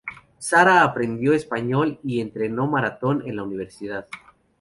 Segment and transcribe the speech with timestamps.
[0.39, 4.07] Sarah aprendió español y entrenó maratón en la universidad.